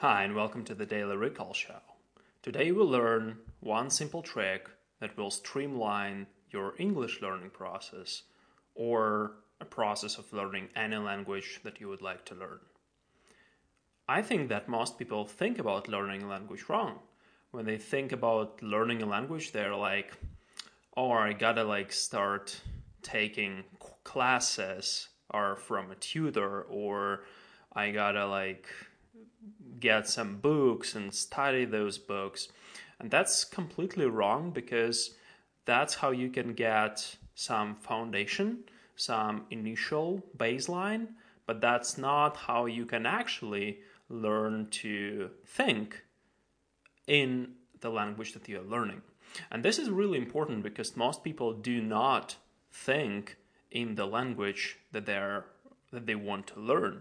[0.00, 1.76] Hi, and welcome to the Daily Recall Show.
[2.40, 4.66] Today we'll learn one simple trick
[4.98, 8.22] that will streamline your English learning process
[8.74, 12.60] or a process of learning any language that you would like to learn.
[14.08, 17.00] I think that most people think about learning a language wrong.
[17.50, 20.16] When they think about learning a language, they're like,
[20.96, 22.58] oh, I gotta like start
[23.02, 23.64] taking
[24.04, 27.24] classes or from a tutor or
[27.74, 28.66] I gotta like
[29.78, 32.48] get some books and study those books.
[32.98, 35.14] And that's completely wrong because
[35.64, 38.64] that's how you can get some foundation,
[38.96, 41.08] some initial baseline,
[41.46, 46.02] but that's not how you can actually learn to think
[47.06, 49.02] in the language that you're learning.
[49.50, 52.36] And this is really important because most people do not
[52.70, 53.36] think
[53.70, 55.46] in the language that they're
[55.92, 57.00] that they want to learn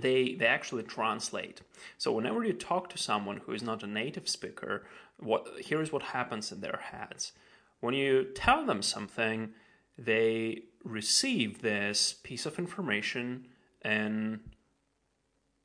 [0.00, 1.62] they they actually translate.
[1.98, 4.84] So whenever you talk to someone who is not a native speaker,
[5.18, 7.32] what here's what happens in their heads.
[7.80, 9.50] When you tell them something,
[9.96, 13.46] they receive this piece of information
[13.84, 14.40] in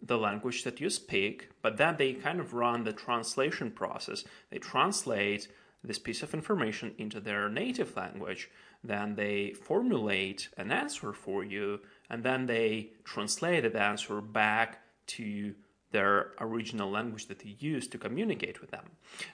[0.02, 4.26] the language that you speak, but then they kind of run the translation process.
[4.50, 5.48] They translate
[5.84, 8.50] this piece of information into their native language.
[8.84, 11.80] Then they formulate an answer for you,
[12.14, 15.56] and then they translate that answer back to
[15.90, 18.86] their original language that you use to communicate with them.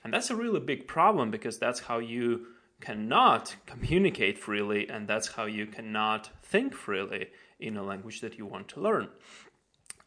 [0.02, 2.48] And that's a really big problem because that's how you
[2.80, 7.28] cannot communicate freely, and that's how you cannot think freely
[7.60, 9.10] in a language that you want to learn.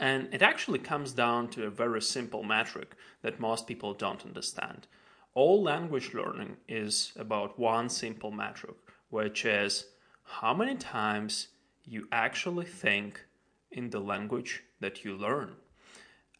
[0.01, 4.87] And it actually comes down to a very simple metric that most people don't understand
[5.35, 8.77] all language learning is about one simple metric,
[9.11, 9.87] which is
[10.25, 11.49] how many times
[11.85, 13.25] you actually think
[13.71, 15.57] in the language that you learn.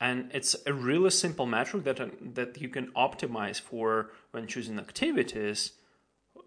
[0.01, 5.73] And it's a really simple metric that, that you can optimize for when choosing activities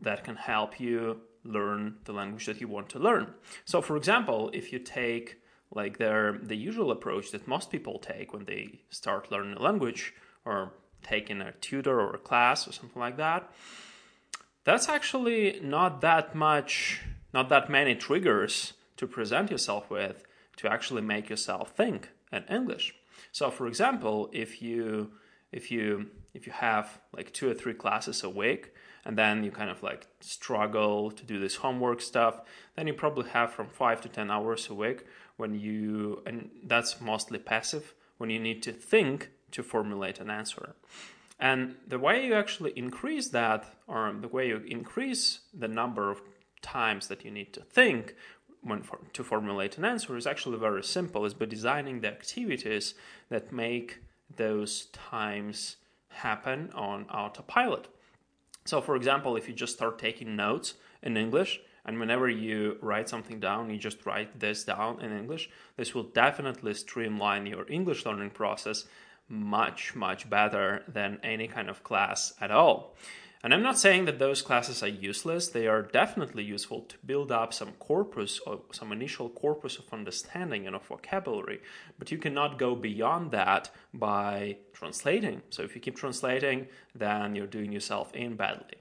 [0.02, 3.33] that can help you learn the language that you want to learn.
[3.64, 5.39] So, for example, if you take
[5.73, 10.14] like their the usual approach that most people take when they start learning a language
[10.43, 13.52] or taking a tutor or a class or something like that,
[14.64, 17.02] that's actually not that much,
[17.33, 20.23] not that many triggers to present yourself with
[20.58, 22.95] to actually make yourself think in English.
[23.32, 25.11] So, for example, if you
[25.52, 28.73] if you if you have like two or three classes a week
[29.06, 32.42] and then you kind of like struggle to do this homework stuff
[32.76, 35.06] then you probably have from 5 to 10 hours a week
[35.38, 40.76] when you and that's mostly passive when you need to think to formulate an answer.
[41.39, 46.22] And the way you actually increase that, or the way you increase the number of
[46.62, 48.16] times that you need to think
[49.14, 51.26] to formulate an answer is actually very simple.
[51.26, 52.95] Is by designing the activities
[53.30, 53.99] that make
[54.36, 55.77] those times
[56.09, 57.87] happen on autopilot.
[58.65, 63.08] So, for example, if you just start taking notes in English, and whenever you write
[63.08, 68.05] something down, you just write this down in English, this will definitely streamline your English
[68.05, 68.86] learning process
[69.30, 72.95] much, much better than any kind of class at all.
[73.45, 75.50] And I'm not saying that those classes are useless.
[75.50, 80.66] They are definitely useful to build up some corpus or some initial corpus of understanding
[80.66, 81.60] and of vocabulary.
[82.00, 85.44] But you cannot go beyond that by translating.
[85.52, 88.80] So if you keep translating, then you're doing yourself in badly.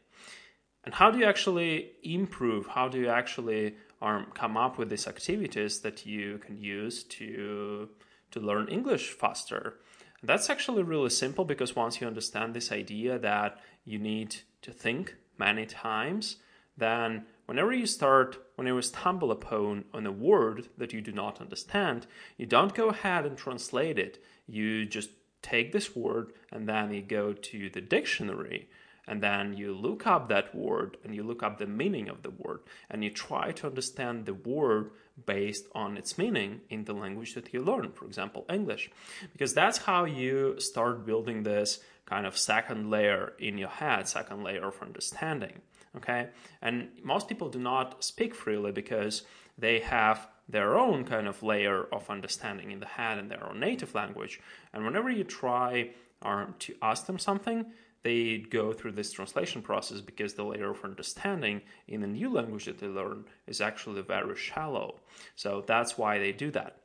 [0.84, 2.68] And how do you actually improve?
[2.68, 7.90] How do you actually um, come up with these activities that you can use to
[8.30, 9.74] to learn English faster?
[10.22, 15.14] That's actually really simple because once you understand this idea that you need to think
[15.38, 16.36] many times,
[16.76, 21.40] then whenever you start, whenever you stumble upon on a word that you do not
[21.40, 24.22] understand, you don't go ahead and translate it.
[24.46, 25.10] You just
[25.42, 28.68] take this word and then you go to the dictionary
[29.06, 32.30] and then you look up that word and you look up the meaning of the
[32.30, 32.60] word
[32.90, 34.90] and you try to understand the word
[35.26, 38.90] based on its meaning in the language that you learn for example english.
[39.32, 44.42] Because that's how you start building this kind of second layer in your head second
[44.42, 45.60] layer of understanding
[45.96, 46.28] okay?
[46.60, 49.22] And most people do not speak freely because
[49.56, 53.60] they have their own kind of layer of understanding in the head in their own
[53.60, 54.40] native language.
[54.72, 55.90] And whenever you try
[56.22, 57.66] uh, to ask them something
[58.04, 62.66] they go through this translation process because the layer of understanding in the new language
[62.66, 65.00] that they learn is actually very shallow.
[65.34, 66.76] So that's why they do that.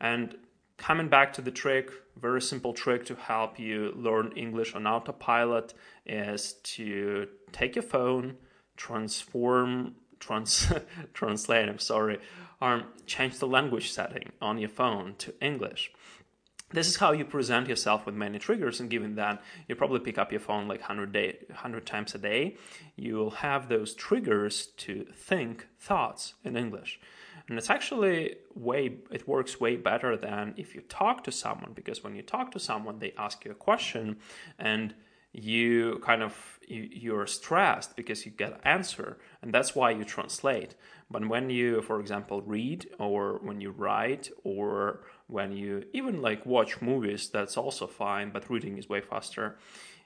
[0.00, 0.34] And
[0.78, 5.74] coming back to the trick, very simple trick to help you learn English on autopilot
[6.06, 8.38] is to take your phone,
[8.76, 10.72] transform, trans,
[11.12, 12.18] translate, I'm sorry,
[12.62, 15.92] um, change the language setting on your phone to English.
[16.72, 20.18] This is how you present yourself with many triggers and given that you probably pick
[20.18, 22.56] up your phone like 100, day, 100 times a day
[22.96, 27.00] you'll have those triggers to think thoughts in english.
[27.48, 32.02] And it's actually way it works way better than if you talk to someone because
[32.02, 34.16] when you talk to someone they ask you a question
[34.58, 34.94] and
[35.32, 40.04] you kind of you, you're stressed because you get an answer and that's why you
[40.04, 40.74] translate.
[41.10, 45.00] But when you for example read or when you write or
[45.32, 49.56] when you even like watch movies that's also fine but reading is way faster.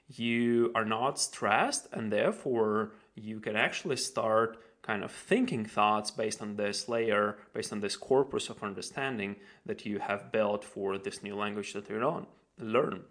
[0.07, 6.41] You are not stressed and therefore you can actually start kind of thinking thoughts based
[6.41, 9.35] on this layer based on this corpus of understanding
[9.65, 12.25] that you have built for this new language that you
[12.57, 13.03] learn.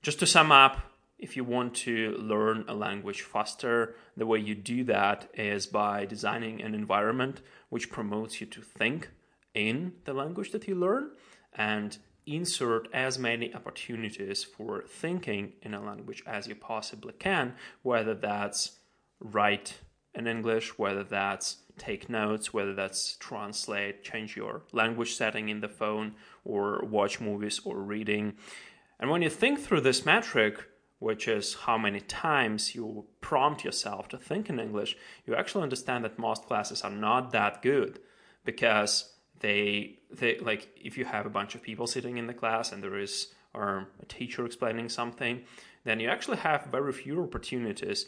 [0.00, 0.78] Just to sum up
[1.18, 6.04] if you want to learn a language faster, the way you do that is by
[6.04, 7.40] designing an environment
[7.70, 9.10] which promotes you to think
[9.54, 11.10] in the language that you learn
[11.54, 18.14] and insert as many opportunities for thinking in a language as you possibly can, whether
[18.14, 18.78] that's
[19.20, 19.78] write
[20.14, 25.68] in English, whether that's take notes, whether that's translate, change your language setting in the
[25.68, 26.14] phone,
[26.44, 28.34] or watch movies or reading.
[29.00, 30.66] And when you think through this metric,
[30.98, 36.04] which is how many times you prompt yourself to think in English, you actually understand
[36.04, 38.00] that most classes are not that good
[38.44, 42.72] because they they like if you have a bunch of people sitting in the class
[42.72, 45.42] and there is or a teacher explaining something,
[45.84, 48.06] then you actually have very few opportunities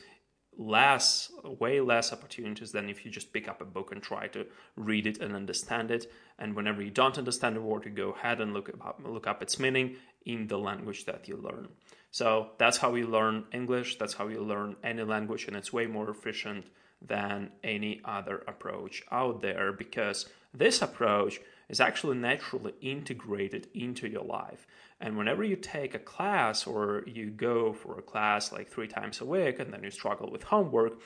[0.58, 1.30] less
[1.60, 4.44] way less opportunities than if you just pick up a book and try to
[4.76, 6.10] read it and understand it.
[6.38, 9.42] And whenever you don't understand a word you go ahead and look up look up
[9.42, 9.96] its meaning
[10.26, 11.68] in the language that you learn.
[12.10, 15.86] So that's how you learn English, that's how you learn any language, and it's way
[15.86, 16.66] more efficient
[17.00, 24.24] than any other approach out there because this approach is actually naturally integrated into your
[24.24, 24.66] life.
[25.00, 29.20] And whenever you take a class or you go for a class like three times
[29.20, 31.00] a week and then you struggle with homework,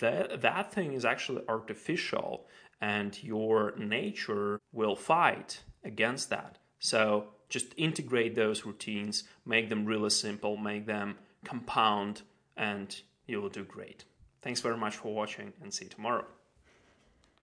[0.00, 2.46] that, that thing is actually artificial
[2.80, 6.58] and your nature will fight against that.
[6.80, 12.22] So just integrate those routines, make them really simple, make them compound,
[12.56, 12.94] and
[13.26, 14.04] you will do great.
[14.42, 16.26] Thanks very much for watching and see you tomorrow.